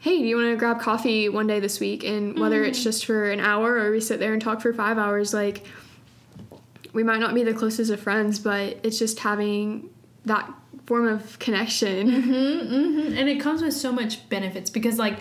[0.00, 2.04] hey, do you want to grab coffee one day this week?
[2.04, 2.82] And whether it's Mm.
[2.82, 5.64] just for an hour or we sit there and talk for five hours, like
[6.92, 9.88] we might not be the closest of friends, but it's just having
[10.26, 10.52] that
[10.84, 12.06] form of connection.
[12.10, 12.32] Mm-hmm,
[12.74, 13.16] mm-hmm.
[13.16, 15.18] And it comes with so much benefits because, like,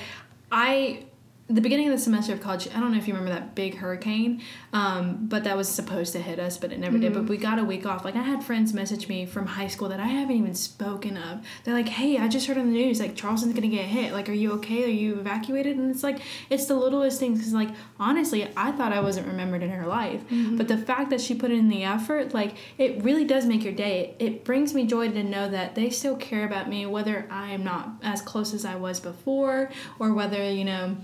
[0.51, 1.05] I,
[1.53, 3.75] the beginning of the semester of college, I don't know if you remember that big
[3.75, 4.41] hurricane,
[4.73, 7.13] um, but that was supposed to hit us, but it never did.
[7.13, 8.03] But we got a week off.
[8.03, 11.45] Like, I had friends message me from high school that I haven't even spoken of.
[11.63, 14.13] They're like, hey, I just heard on the news, like, Charleston's gonna get hit.
[14.13, 14.83] Like, are you okay?
[14.85, 15.77] Are you evacuated?
[15.77, 17.37] And it's like, it's the littlest things.
[17.39, 20.23] Because, like, honestly, I thought I wasn't remembered in her life.
[20.57, 23.73] But the fact that she put in the effort, like, it really does make your
[23.73, 24.15] day.
[24.19, 27.63] It brings me joy to know that they still care about me, whether I am
[27.63, 30.97] not as close as I was before, or whether, you know,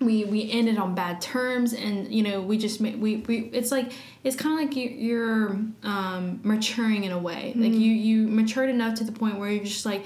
[0.00, 3.92] we we ended on bad terms and you know we just we we it's like
[4.24, 7.52] it's kind of like you, you're um maturing in a way.
[7.56, 10.04] Like you you matured enough to the point where you're just like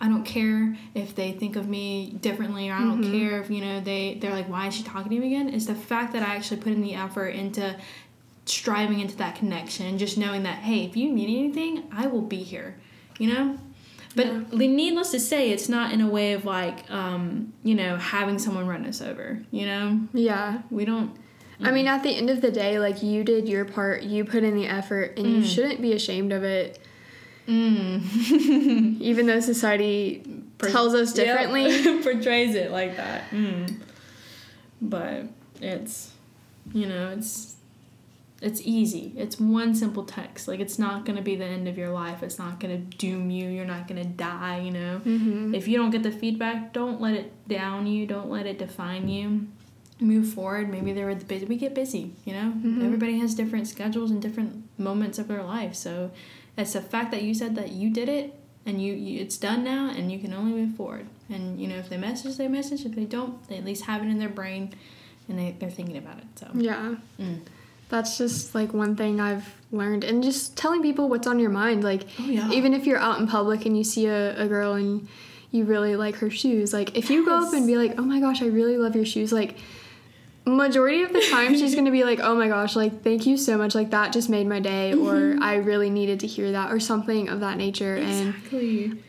[0.00, 3.60] I don't care if they think of me differently or I don't care if you
[3.60, 5.52] know they they're like why is she talking to me again?
[5.52, 7.76] It's the fact that I actually put in the effort into
[8.44, 12.22] striving into that connection and just knowing that hey if you need anything I will
[12.22, 12.76] be here
[13.18, 13.58] you know
[14.14, 18.38] but needless to say, it's not in a way of like, um, you know, having
[18.38, 19.42] someone run us over.
[19.50, 20.62] You know, yeah.
[20.70, 21.16] we don't.
[21.64, 24.42] I mean, at the end of the day, like you did your part, you put
[24.42, 26.80] in the effort, and you shouldn't be ashamed of it,
[27.46, 29.00] Mm.
[29.00, 30.22] even though society
[30.58, 31.68] tells us differently.
[31.68, 32.02] Yep.
[32.02, 33.28] portrays it like that.
[33.30, 33.80] Mm.
[34.80, 35.24] But
[35.60, 36.12] it's,
[36.72, 37.51] you know, it's
[38.42, 39.12] it's easy.
[39.16, 40.48] It's one simple text.
[40.48, 42.22] Like it's not gonna be the end of your life.
[42.22, 43.48] It's not gonna doom you.
[43.48, 44.58] You're not gonna die.
[44.60, 45.00] You know.
[45.04, 45.54] Mm-hmm.
[45.54, 48.06] If you don't get the feedback, don't let it down you.
[48.06, 49.46] Don't let it define you.
[50.00, 50.68] Move forward.
[50.68, 51.46] Maybe they were busy.
[51.46, 52.52] We get busy, you know.
[52.84, 55.76] Everybody has different schedules and different moments of their life.
[55.76, 56.10] So,
[56.56, 59.62] it's the fact that you said that you did it and you, you it's done
[59.62, 61.06] now, and you can only move forward.
[61.28, 62.84] And you know, if they message, they message.
[62.84, 64.74] If they don't, they at least have it in their brain,
[65.28, 66.26] and they they're thinking about it.
[66.34, 66.48] So.
[66.54, 66.96] Yeah.
[67.20, 67.42] Mm.
[67.92, 70.02] That's just like one thing I've learned.
[70.02, 71.84] And just telling people what's on your mind.
[71.84, 72.50] Like, Oh yeah.
[72.50, 75.06] even if you're out in public and you see a, a girl and
[75.50, 78.18] you really like her shoes, like, if you go up and be like, oh my
[78.18, 79.56] gosh, I really love your shoes, like,
[80.44, 83.56] majority of the time she's gonna be like, oh my gosh, like, thank you so
[83.56, 83.74] much.
[83.74, 84.92] Like, that just made my day.
[84.92, 85.42] Or mm-hmm.
[85.42, 87.96] I really needed to hear that, or something of that nature.
[87.96, 88.34] And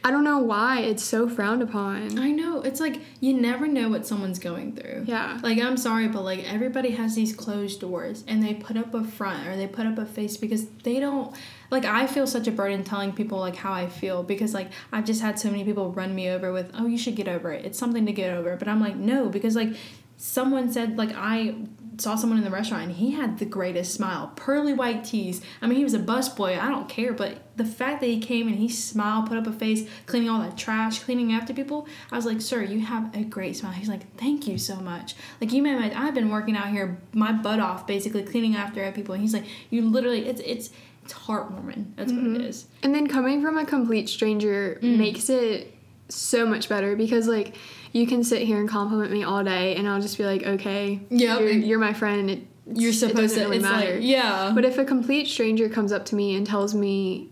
[0.04, 2.20] I don't know why it's so frowned upon.
[2.20, 2.62] I know.
[2.62, 5.04] It's like you never know what someone's going through.
[5.06, 5.40] Yeah.
[5.42, 9.04] Like I'm sorry, but like everybody has these closed doors and they put up a
[9.04, 11.36] front or they put up a face because they don't
[11.72, 15.06] like I feel such a burden telling people like how I feel because like I've
[15.06, 17.66] just had so many people run me over with, "Oh, you should get over it.
[17.66, 19.76] It's something to get over." But I'm like, "No," because like
[20.24, 21.54] someone said like I
[21.98, 25.46] saw someone in the restaurant and he had the greatest smile, pearly white teeth.
[25.62, 26.58] I mean, he was a busboy.
[26.58, 29.52] I don't care, but the fact that he came and he smiled, put up a
[29.52, 33.24] face, cleaning all that trash, cleaning after people, I was like, "Sir, you have a
[33.24, 36.56] great smile." He's like, "Thank you so much." Like you may, my I've been working
[36.56, 39.14] out here my butt off, basically cleaning after people.
[39.14, 40.70] And he's like, "You literally, it's it's
[41.04, 41.96] it's heartwarming.
[41.98, 44.98] That's what it is." And then coming from a complete stranger Mm.
[44.98, 45.76] makes it
[46.10, 47.56] so much better because like
[47.94, 51.00] you can sit here and compliment me all day and I'll just be like, okay,
[51.10, 51.40] Yep.
[51.40, 52.30] you're, you're my friend.
[52.30, 53.44] It, You're it supposed doesn't to.
[53.46, 53.96] really It's matter.
[53.96, 54.52] like yeah.
[54.54, 57.30] But if a complete stranger comes up to me and tells me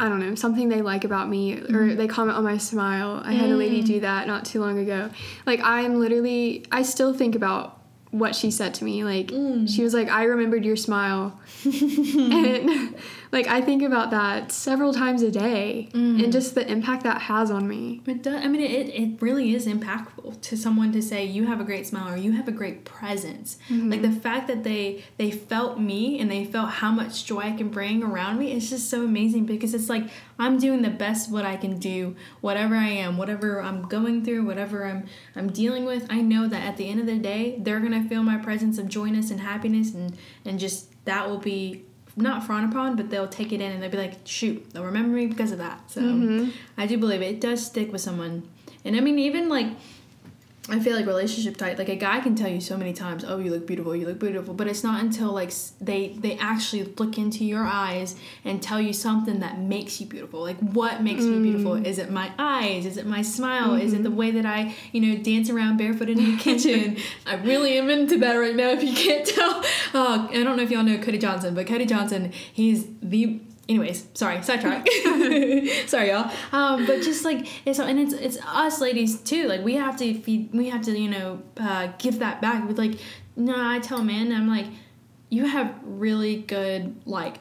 [0.00, 1.96] I don't know, something they like about me or mm-hmm.
[1.96, 3.22] they comment on my smile.
[3.24, 4.00] I had a lady do mm.
[4.00, 5.08] that not too long ago.
[5.46, 9.04] Like I'm literally I still think about what she said to me.
[9.04, 9.68] Like mm.
[9.68, 12.96] she was like, "I remembered your smile." and
[13.34, 16.30] like I think about that several times a day and mm-hmm.
[16.30, 18.00] just the impact that has on me.
[18.06, 21.60] It does, I mean, it, it really is impactful to someone to say you have
[21.60, 23.58] a great smile or you have a great presence.
[23.68, 23.90] Mm-hmm.
[23.90, 27.56] Like the fact that they they felt me and they felt how much joy I
[27.56, 30.04] can bring around me is just so amazing because it's like
[30.38, 34.46] I'm doing the best what I can do, whatever I am, whatever I'm going through,
[34.46, 36.06] whatever I'm I'm dealing with.
[36.08, 38.88] I know that at the end of the day, they're gonna feel my presence of
[38.88, 41.84] joyness and happiness and and just that will be
[42.16, 45.16] not frowned upon, but they'll take it in and they'll be like, shoot, they'll remember
[45.16, 45.90] me because of that.
[45.90, 46.50] So mm-hmm.
[46.76, 47.26] I do believe it.
[47.26, 48.48] It does stick with someone.
[48.84, 49.68] And I mean, even like,
[50.70, 53.38] I feel like relationship type, like a guy can tell you so many times, oh,
[53.38, 54.54] you look beautiful, you look beautiful.
[54.54, 58.94] But it's not until like they they actually look into your eyes and tell you
[58.94, 60.40] something that makes you beautiful.
[60.40, 61.72] Like what makes me beautiful?
[61.72, 61.84] Mm.
[61.84, 62.86] Is it my eyes?
[62.86, 63.74] Is it my smile?
[63.74, 64.18] Is it the mm-hmm.
[64.18, 66.96] way that I, you know, dance around barefooted in the kitchen?
[67.26, 68.70] I really am into that right now.
[68.70, 69.62] If you can't tell,
[69.94, 74.06] oh, I don't know if y'all know Cody Johnson, but Cody Johnson, he's the anyways
[74.14, 74.86] sorry sidetrack
[75.86, 79.74] sorry y'all um but just like it's and it's it's us ladies too like we
[79.74, 82.98] have to feed we have to you know uh give that back with like
[83.36, 84.66] no i tell men i'm like
[85.30, 87.36] you have really good like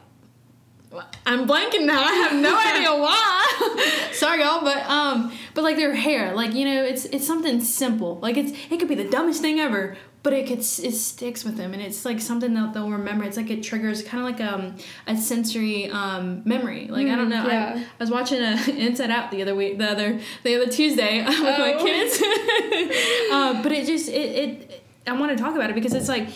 [1.26, 2.04] I'm blanking now.
[2.04, 4.10] I have no idea why.
[4.14, 8.20] Sorry, y'all, but um, but like their hair, like you know, it's it's something simple.
[8.20, 11.58] Like it's it could be the dumbest thing ever, but it gets it sticks with
[11.58, 13.26] them, and it's like something that they'll remember.
[13.26, 16.88] It's like it triggers kind of like um a sensory um memory.
[16.88, 17.46] Like I don't know.
[17.48, 17.74] yeah.
[17.76, 18.58] I, I was watching a
[18.88, 21.84] Inside Out the other week, the other the other Tuesday with my Oh.
[21.86, 22.22] kids.
[23.32, 26.30] uh, but it just it, it I want to talk about it because it's like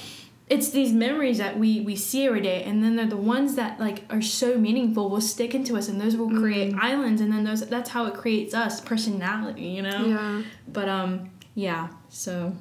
[0.50, 3.80] it's these memories that we we see every day and then they're the ones that
[3.80, 7.44] like are so meaningful will stick into us and those will create islands and then
[7.44, 10.42] those that's how it creates us personality you know Yeah.
[10.68, 12.56] but um yeah so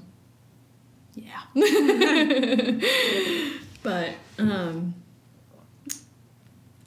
[1.16, 1.40] yeah.
[3.82, 4.94] But um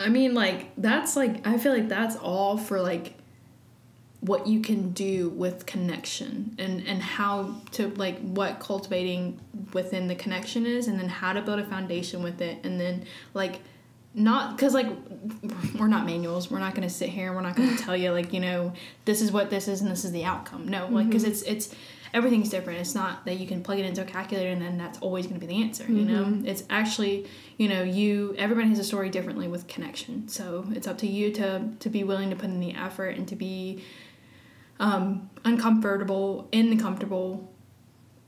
[0.01, 3.15] i mean like that's like i feel like that's all for like
[4.19, 9.39] what you can do with connection and and how to like what cultivating
[9.71, 13.05] within the connection is and then how to build a foundation with it and then
[13.33, 13.61] like
[14.13, 14.87] not because like
[15.77, 16.49] we're not manuals.
[16.49, 18.39] We're not going to sit here and we're not going to tell you like you
[18.39, 18.73] know
[19.05, 20.67] this is what this is and this is the outcome.
[20.67, 21.73] No like because it's it's
[22.13, 22.79] everything's different.
[22.79, 25.39] It's not that you can plug it into a calculator and then that's always going
[25.39, 26.41] to be the answer you know?
[26.45, 30.27] It's actually you know you everybody has a story differently with connection.
[30.27, 33.27] So it's up to you to to be willing to put in the effort and
[33.27, 33.83] to be
[34.79, 37.53] um, uncomfortable in the comfortable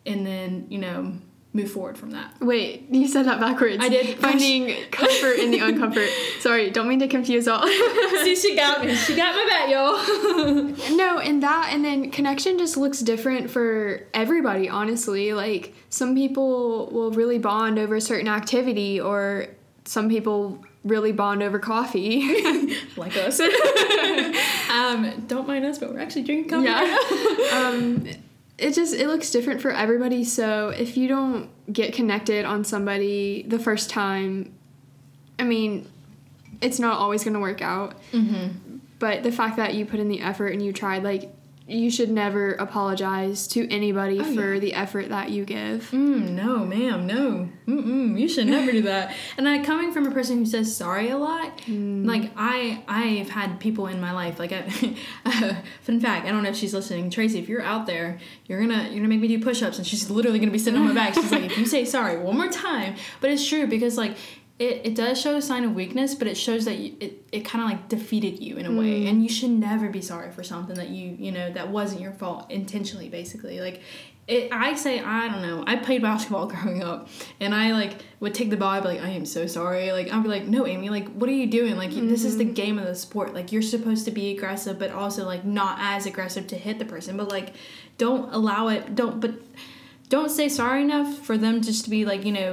[0.05, 1.13] and then you know
[1.53, 3.77] move forward from that Wait, you said that backwards.
[3.83, 4.17] I did.
[4.19, 6.07] Finding comfort in the uncomfort.
[6.39, 7.67] Sorry, don't mean to confuse all.
[8.23, 12.57] see she got me she got my back y'all no, and that, and then connection
[12.57, 15.33] just looks different for everybody, honestly.
[15.33, 19.47] Like, some people will really bond over a certain activity, or
[19.85, 22.75] some people really bond over coffee.
[22.97, 23.39] like us
[24.71, 26.81] um don't mind us but we're actually drinking coffee Yeah.
[26.81, 28.07] right um,
[28.61, 30.23] it just it looks different for everybody.
[30.23, 34.53] So if you don't get connected on somebody the first time,
[35.39, 35.89] I mean,
[36.61, 37.95] it's not always gonna work out.
[38.11, 38.77] mm-hmm.
[38.99, 41.33] But the fact that you put in the effort and you tried, like,
[41.71, 44.59] you should never apologize to anybody Oh, for yeah.
[44.59, 45.89] the effort that you give.
[45.91, 47.49] Mm, no, ma'am, no.
[47.67, 49.15] Mm-mm, you should never do that.
[49.37, 53.59] And I, coming from a person who says sorry a lot, like I, I've had
[53.59, 54.37] people in my life.
[54.39, 54.61] Like, I,
[55.81, 57.09] fun fact, I don't know if she's listening.
[57.09, 60.09] Tracy, if you're out there, you're gonna you're gonna make me do push-ups, and she's
[60.09, 61.13] literally gonna be sitting on my back.
[61.13, 64.17] She's like, if you say sorry one more time, but it's true because like.
[64.61, 67.39] It, it does show a sign of weakness, but it shows that you, it, it
[67.39, 69.09] kind of like defeated you in a way, mm.
[69.09, 72.11] and you should never be sorry for something that you you know that wasn't your
[72.11, 73.09] fault intentionally.
[73.09, 73.81] Basically, like
[74.27, 75.63] it, I say I don't know.
[75.65, 77.07] I played basketball growing up,
[77.39, 78.69] and I like would take the ball.
[78.69, 79.91] I'd be like, I am so sorry.
[79.93, 80.91] Like I'd be like, No, Amy.
[80.91, 81.75] Like what are you doing?
[81.75, 82.53] Like this is the mm-hmm.
[82.53, 83.33] game of the sport.
[83.33, 86.85] Like you're supposed to be aggressive, but also like not as aggressive to hit the
[86.85, 87.17] person.
[87.17, 87.55] But like,
[87.97, 88.93] don't allow it.
[88.93, 89.33] Don't but
[90.11, 92.51] don't say sorry enough for them just to be like you know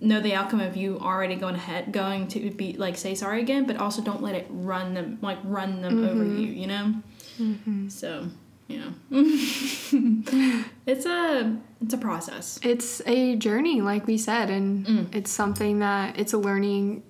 [0.00, 3.66] know the outcome of you already going ahead going to be like say sorry again
[3.66, 6.86] but also don't let it run them like run them over you you know
[7.88, 8.26] so
[8.68, 8.92] you know
[10.86, 15.14] it's a it's a process It's a journey, like we said, and Mm.
[15.14, 17.02] it's something that it's a learning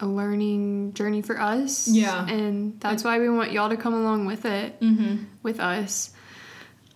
[0.00, 1.86] a learning journey for us.
[1.88, 2.26] Yeah.
[2.26, 6.10] And that's why we want y'all to come along with it mm-hmm with us.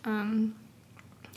[0.05, 0.55] Um,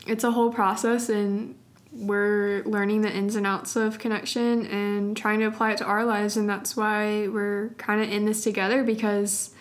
[0.08, 1.56] it's a whole process and
[1.94, 6.06] we're learning the ins and outs of connection and trying to apply it to our
[6.06, 9.52] lives and that's why we're kind of in this together because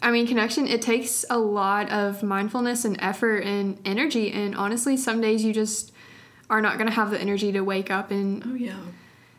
[0.00, 4.96] I mean connection it takes a lot of mindfulness and effort and energy and honestly
[4.96, 5.92] some days you just
[6.48, 8.76] are not going to have the energy to wake up and Oh yeah.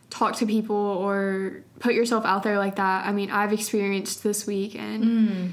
[0.09, 3.05] talk to people or put yourself out there like that.
[3.05, 5.51] I mean, I've experienced this week and Mm.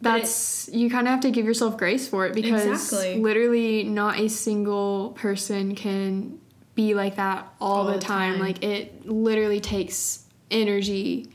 [0.00, 3.20] That's you kind of have to give yourself grace for it because Exactly.
[3.20, 6.38] literally not a single person can
[6.74, 8.34] be like that all, All the, time.
[8.34, 8.40] time.
[8.40, 11.30] Like it literally takes energy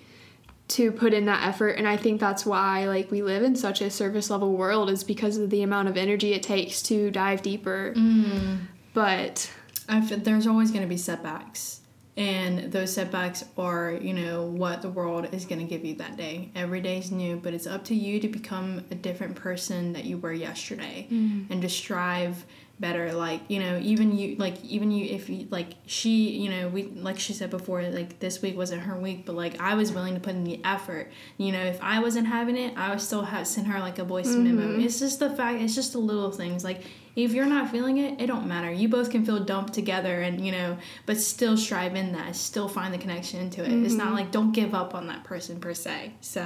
[0.67, 3.81] to put in that effort and I think that's why like we live in such
[3.81, 7.43] a surface level world is because of the amount of energy it takes to dive
[7.43, 7.93] deeper.
[7.95, 8.61] Mm.
[8.95, 9.51] But
[9.87, 11.81] I feel there's always going to be setbacks,
[12.17, 16.15] and those setbacks are, you know, what the world is going to give you that
[16.15, 16.49] day.
[16.55, 20.05] Every day is new, but it's up to you to become a different person that
[20.05, 21.49] you were yesterday, mm.
[21.49, 22.45] and to strive
[22.79, 23.11] better.
[23.11, 26.83] Like you know, even you, like even you, if you like she, you know, we
[26.83, 30.13] like she said before, like this week wasn't her week, but like I was willing
[30.13, 31.11] to put in the effort.
[31.35, 34.05] You know, if I wasn't having it, I would still have sent her like a
[34.05, 34.55] voice mm-hmm.
[34.55, 34.79] memo.
[34.79, 35.61] It's just the fact.
[35.61, 36.81] It's just the little things like
[37.15, 38.71] if you're not feeling it, it don't matter.
[38.71, 42.35] You both can feel dumped together and you know, but still strive in that.
[42.35, 43.71] Still find the connection into it.
[43.71, 46.13] It's not like don't give up on that person per se.
[46.21, 46.45] So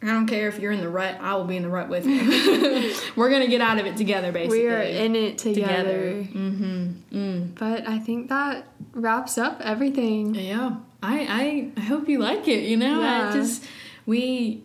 [0.00, 2.06] I don't care if you're in the rut, I will be in the rut with
[2.06, 2.94] you.
[3.16, 4.60] We're gonna get out of it together basically.
[4.60, 6.12] we are in it together.
[6.12, 6.92] Mm-hmm.
[7.12, 7.58] Mm.
[7.58, 10.36] But I think that wraps up everything.
[10.36, 10.76] Yeah.
[11.02, 13.00] I, I I hope you like it, you know?
[13.00, 13.28] Yeah.
[13.28, 13.64] I just
[14.06, 14.62] we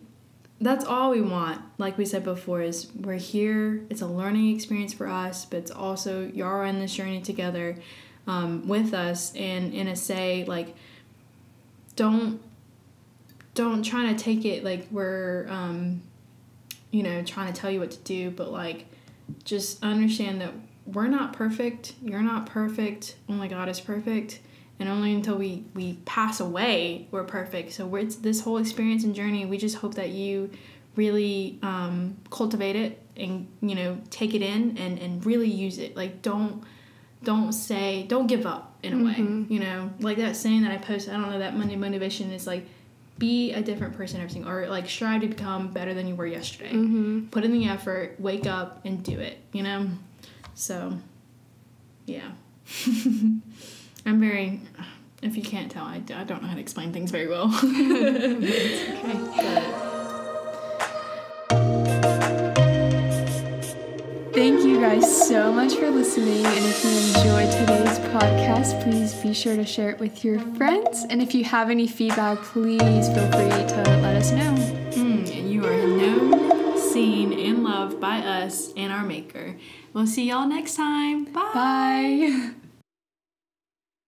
[0.64, 1.60] that's all we want.
[1.78, 3.84] Like we said before, is we're here.
[3.90, 7.76] It's a learning experience for us, but it's also y'all are in this journey together
[8.26, 9.34] um, with us.
[9.34, 10.74] And in a say, like,
[11.96, 12.40] don't
[13.54, 16.02] don't try to take it like we're um,
[16.90, 18.86] you know trying to tell you what to do, but like
[19.44, 20.52] just understand that
[20.86, 21.94] we're not perfect.
[22.02, 23.16] You're not perfect.
[23.28, 24.40] Only God is perfect.
[24.80, 27.72] And only until we, we pass away, we're perfect.
[27.72, 29.46] So we're, it's this whole experience and journey.
[29.46, 30.50] We just hope that you
[30.96, 35.96] really um, cultivate it and you know take it in and, and really use it.
[35.96, 36.62] Like don't
[37.22, 39.16] don't say don't give up in a way.
[39.48, 41.14] You know like that saying that I posted.
[41.14, 42.66] I don't know that Monday motivation is like
[43.18, 46.26] be a different person every single or like strive to become better than you were
[46.26, 46.72] yesterday.
[46.72, 47.26] Mm-hmm.
[47.26, 48.16] Put in the effort.
[48.18, 49.38] Wake up and do it.
[49.52, 49.88] You know.
[50.54, 50.98] So,
[52.06, 52.30] yeah.
[54.06, 54.60] I'm very,
[55.22, 57.48] if you can't tell, I, I don't know how to explain things very well.
[64.34, 66.44] Thank you guys so much for listening.
[66.44, 71.06] And if you enjoyed today's podcast, please be sure to share it with your friends.
[71.08, 74.54] And if you have any feedback, please feel free to let us know.
[74.90, 79.56] Mm, and you are known, seen, and loved by us and our Maker.
[79.92, 81.26] We'll see y'all next time.
[81.26, 81.50] Bye.
[81.54, 82.50] Bye.